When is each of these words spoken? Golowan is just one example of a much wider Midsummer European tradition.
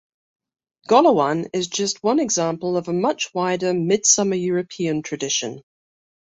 Golowan 0.87 1.49
is 1.53 1.67
just 1.67 2.01
one 2.03 2.19
example 2.19 2.75
of 2.75 2.87
a 2.87 2.91
much 2.91 3.31
wider 3.35 3.71
Midsummer 3.71 4.33
European 4.35 5.03
tradition. 5.03 5.61